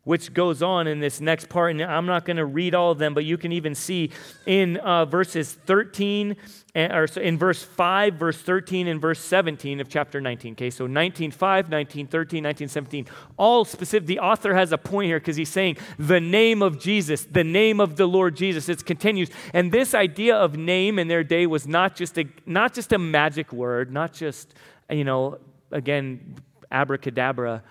[0.07, 1.69] which goes on in this next part.
[1.71, 4.09] And I'm not going to read all of them, but you can even see
[4.45, 6.37] in uh, verses 13,
[6.73, 10.53] and, or in verse 5, verse 13, and verse 17 of chapter 19.
[10.53, 13.05] Okay, so 19, 5, 19, 13, 19, 17.
[13.35, 14.07] All specific.
[14.07, 17.81] The author has a point here because he's saying the name of Jesus, the name
[17.81, 18.69] of the Lord Jesus.
[18.69, 19.29] It continues.
[19.53, 22.97] And this idea of name in their day was not just a, not just a
[22.97, 24.53] magic word, not just,
[24.89, 25.39] you know,
[25.69, 26.35] again,
[26.71, 27.61] abracadabra.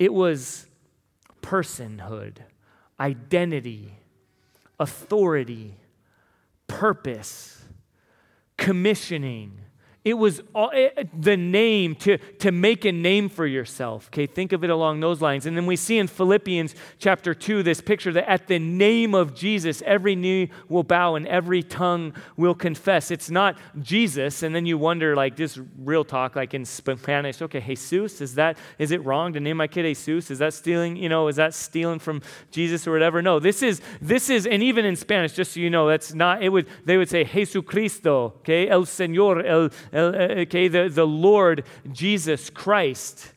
[0.00, 0.67] It was
[1.48, 2.36] personhood,
[3.00, 3.94] identity,
[4.78, 5.74] authority,
[6.66, 7.62] purpose,
[8.58, 9.58] commissioning,
[10.08, 14.08] it was all, it, eh, the name to, to make a name for yourself.
[14.08, 15.44] Okay, think of it along those lines.
[15.44, 19.34] And then we see in Philippians chapter 2 this picture that at the name of
[19.34, 23.10] Jesus, every knee will bow and every tongue will confess.
[23.10, 24.42] It's not Jesus.
[24.42, 28.56] And then you wonder, like, this real talk, like in Spanish, okay, Jesus, is that,
[28.78, 30.30] is it wrong to name my kid Jesus?
[30.30, 33.20] Is that stealing, you know, is that stealing from Jesus or whatever?
[33.20, 36.42] No, this is, this is, and even in Spanish, just so you know, that's not,
[36.42, 39.68] it would, they would say Jesucristo, okay, El Señor, El,
[39.98, 43.32] Uh, uh, okay, the, the Lord Jesus Christ.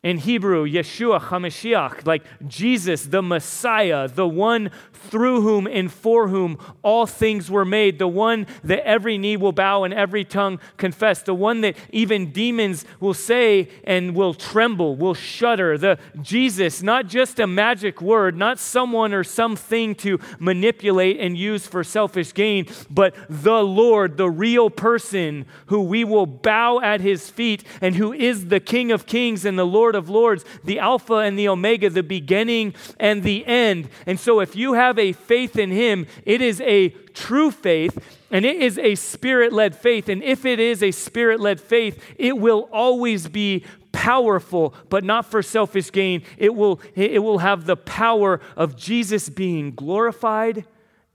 [0.00, 6.56] In Hebrew, Yeshua HaMashiach, like Jesus, the Messiah, the one through whom and for whom
[6.82, 11.22] all things were made, the one that every knee will bow and every tongue confess,
[11.22, 15.76] the one that even demons will say and will tremble, will shudder.
[15.76, 21.66] The Jesus, not just a magic word, not someone or something to manipulate and use
[21.66, 27.28] for selfish gain, but the Lord, the real person who we will bow at his
[27.28, 31.14] feet and who is the King of kings and the Lord of lords, the Alpha
[31.14, 33.88] and the Omega, the beginning and the end.
[34.06, 37.98] And so if you have have a faith in Him, it is a true faith
[38.30, 40.08] and it is a spirit led faith.
[40.08, 45.26] And if it is a spirit led faith, it will always be powerful, but not
[45.26, 46.22] for selfish gain.
[46.38, 50.64] It will, it will have the power of Jesus being glorified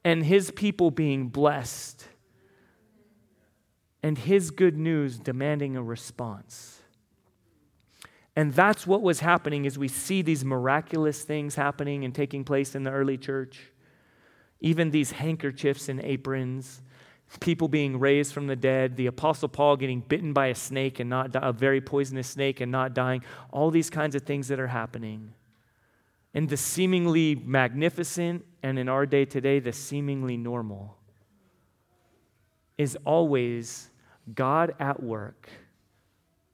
[0.06, 2.06] and His people being blessed,
[4.02, 6.73] and His good news demanding a response.
[8.36, 12.74] And that's what was happening as we see these miraculous things happening and taking place
[12.74, 13.72] in the early church.
[14.60, 16.82] Even these handkerchiefs and aprons,
[17.40, 21.10] people being raised from the dead, the Apostle Paul getting bitten by a snake and
[21.10, 24.68] not a very poisonous snake and not dying, all these kinds of things that are
[24.68, 25.34] happening.
[26.34, 30.98] And the seemingly magnificent, and in our day today, the seemingly normal,
[32.78, 33.92] is always
[34.34, 35.50] God at work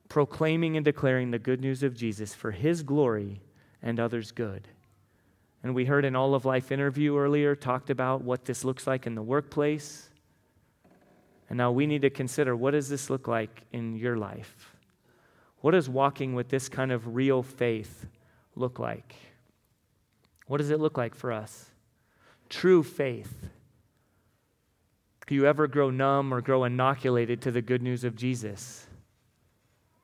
[0.09, 3.41] proclaiming and declaring the good news of Jesus for his glory
[3.81, 4.67] and others' good.
[5.63, 9.05] And we heard an all of life interview earlier talked about what this looks like
[9.05, 10.09] in the workplace.
[11.49, 14.73] And now we need to consider what does this look like in your life?
[15.61, 18.07] What does walking with this kind of real faith
[18.55, 19.15] look like?
[20.47, 21.69] What does it look like for us?
[22.49, 23.49] True faith.
[25.27, 28.87] Do you ever grow numb or grow inoculated to the good news of Jesus?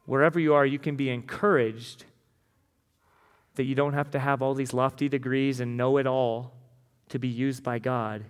[0.06, 2.06] Wherever you are, you can be encouraged
[3.56, 6.54] that you don't have to have all these lofty degrees and know it all
[7.10, 8.26] to be used by God.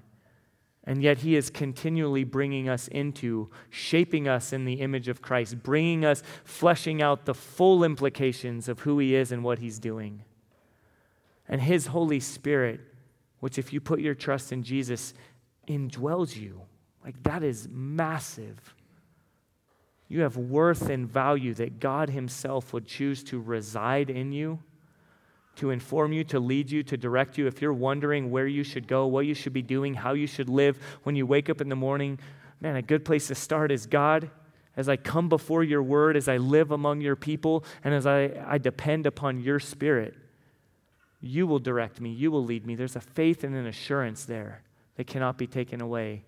[0.84, 5.64] And yet, He is continually bringing us into, shaping us in the image of Christ,
[5.64, 10.24] bringing us, fleshing out the full implications of who He is and what He's doing.
[11.50, 12.82] And His Holy Spirit,
[13.40, 15.16] which, if you put your trust in Jesus,
[15.68, 16.62] indwells you.
[17.04, 18.75] Like, that is massive.
[20.08, 24.60] You have worth and value that God Himself would choose to reside in you,
[25.56, 27.48] to inform you, to lead you, to direct you.
[27.48, 30.50] If you're wondering where you should go, what you should be doing, how you should
[30.50, 32.20] live when you wake up in the morning,
[32.62, 34.30] man, a good place to start is God.
[34.78, 38.32] As I come before your word, as I live among your people, and as I,
[38.46, 40.16] I depend upon your spirit,
[41.22, 42.76] you will direct me, you will lead me.
[42.76, 44.62] There's a faith and an assurance there
[44.98, 46.26] that cannot be taken away.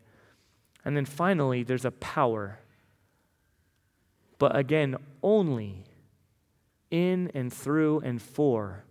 [0.86, 2.60] And then finally, there's a power
[4.38, 5.84] but again, only
[6.92, 8.84] in and through and for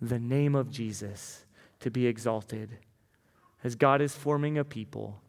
[0.00, 1.44] the name of Jesus
[1.80, 2.78] to be exalted
[3.64, 5.20] as God is forming a people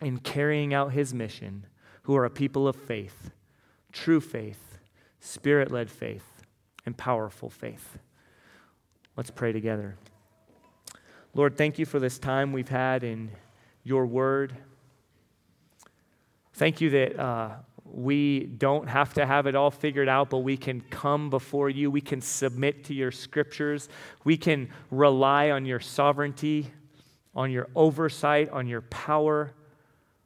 [0.00, 1.66] and carrying out his mission
[2.02, 3.30] who are a people of faith,
[3.92, 4.78] true faith,
[5.20, 6.42] spirit led faith,
[6.86, 7.98] and powerful faith.
[9.16, 9.96] Let's pray together.
[11.34, 13.30] Lord, thank you for this time we've had in
[13.84, 14.56] your word.
[16.54, 17.50] Thank you that uh,
[17.92, 21.90] we don't have to have it all figured out, but we can come before you.
[21.90, 23.88] We can submit to your scriptures.
[24.24, 26.70] We can rely on your sovereignty,
[27.34, 29.52] on your oversight, on your power,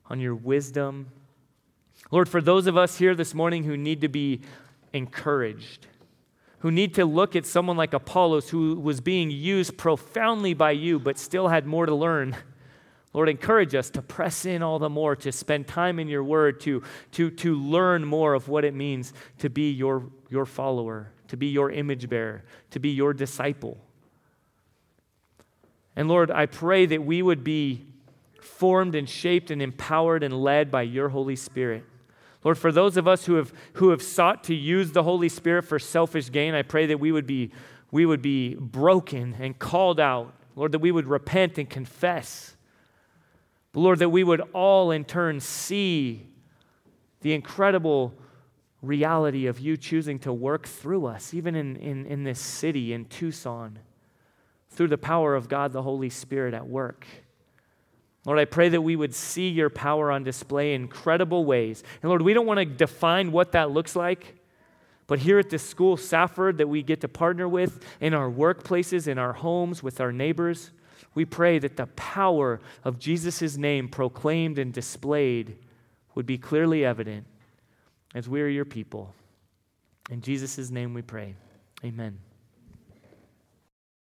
[0.07, 1.09] on your wisdom.
[2.11, 4.43] Lord, for those of us here this morning who need to be
[4.93, 5.87] encouraged,
[6.59, 10.99] who need to look at someone like Apollos who was being used profoundly by you
[10.99, 12.37] but still had more to learn.
[13.15, 16.61] Lord, encourage us to press in all the more, to spend time in your word,
[16.63, 21.37] to, to, to learn more of what it means to be your, your follower, to
[21.37, 22.43] be your image bearer,
[22.73, 23.79] to be your disciple.
[25.95, 27.87] And Lord, I pray that we would be
[28.41, 31.85] formed and shaped and empowered and led by your Holy Spirit.
[32.43, 35.63] Lord, for those of us who have, who have sought to use the Holy Spirit
[35.63, 37.53] for selfish gain, I pray that we would be,
[37.93, 40.35] we would be broken and called out.
[40.57, 42.54] Lord, that we would repent and confess
[43.75, 46.29] but Lord, that we would all in turn see
[47.23, 48.15] the incredible
[48.81, 53.05] reality of you choosing to work through us, even in, in, in this city, in
[53.07, 53.81] Tucson,
[54.71, 57.05] through the power of God the Holy Spirit at work.
[58.25, 61.83] Lord, I pray that we would see your power on display in incredible ways.
[62.01, 64.37] And Lord, we don't want to define what that looks like,
[65.09, 69.09] but here at this school, Safford, that we get to partner with in our workplaces,
[69.09, 70.71] in our homes, with our neighbors,
[71.15, 75.57] we pray that the power of Jesus' name proclaimed and displayed
[76.15, 77.27] would be clearly evident
[78.15, 79.15] as we are your people.
[80.11, 81.35] In Jesus' name we pray.
[81.85, 82.19] Amen.